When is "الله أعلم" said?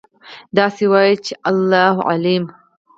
1.49-2.43